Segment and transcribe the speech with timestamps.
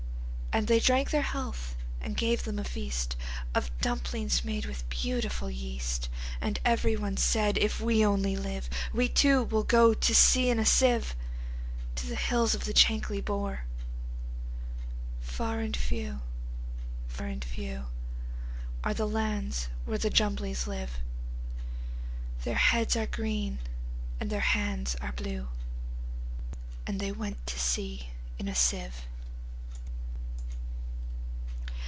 [0.53, 6.09] And they drank their health, and gave them a feastOf dumplings made of beautiful yeast;
[6.41, 10.59] And every one said, "If we only live, We, too, will go to sea in
[10.59, 11.15] a sieve,
[11.95, 16.19] To the hills of the Chankly Bore."Far and few,
[17.07, 17.85] far and few,
[18.83, 23.59] Are the lands where the Jumblies live:Their heads are green,
[24.19, 25.47] and their hands are blue;
[26.85, 29.05] And they went to sea in a sieve.